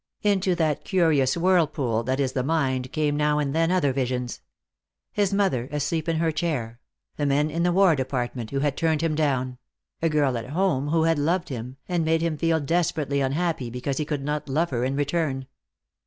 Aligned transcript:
Into 0.23 0.55
that 0.55 0.83
curious 0.83 1.37
whirlpool 1.37 2.01
that 2.05 2.19
is 2.19 2.31
the 2.31 2.41
mind 2.41 2.91
came 2.91 3.15
now 3.15 3.37
and 3.37 3.53
then 3.53 3.69
other 3.71 3.93
visions: 3.93 4.41
His 5.11 5.31
mother 5.31 5.69
asleep 5.71 6.09
in 6.09 6.15
her 6.15 6.31
chair; 6.31 6.79
the 7.17 7.27
men 7.27 7.51
in 7.51 7.61
the 7.61 7.71
War 7.71 7.95
Department 7.95 8.49
who 8.49 8.61
had 8.61 8.75
turned 8.75 9.01
him 9.03 9.13
down; 9.13 9.59
a 10.01 10.09
girl 10.09 10.39
at 10.39 10.49
home 10.49 10.87
who 10.87 11.03
had 11.03 11.19
loved 11.19 11.49
him, 11.49 11.77
and 11.87 12.03
made 12.03 12.23
him 12.23 12.35
feel 12.35 12.59
desperately 12.59 13.21
unhappy 13.21 13.69
because 13.69 13.97
he 13.97 14.05
could 14.05 14.23
not 14.23 14.49
love 14.49 14.71
her 14.71 14.83
in 14.83 14.95
return. 14.95 15.45